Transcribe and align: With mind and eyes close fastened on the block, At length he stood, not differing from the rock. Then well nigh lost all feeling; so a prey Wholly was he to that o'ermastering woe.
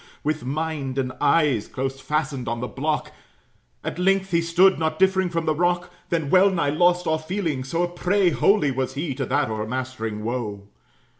With 0.23 0.43
mind 0.43 0.97
and 0.97 1.11
eyes 1.21 1.67
close 1.67 1.99
fastened 2.01 2.47
on 2.47 2.59
the 2.59 2.67
block, 2.67 3.11
At 3.83 3.99
length 3.99 4.31
he 4.31 4.41
stood, 4.41 4.79
not 4.79 4.97
differing 4.97 5.29
from 5.29 5.45
the 5.45 5.53
rock. 5.53 5.91
Then 6.09 6.31
well 6.31 6.49
nigh 6.49 6.71
lost 6.71 7.05
all 7.05 7.19
feeling; 7.19 7.63
so 7.63 7.83
a 7.83 7.87
prey 7.87 8.31
Wholly 8.31 8.71
was 8.71 8.95
he 8.95 9.13
to 9.13 9.27
that 9.27 9.51
o'ermastering 9.51 10.23
woe. 10.23 10.67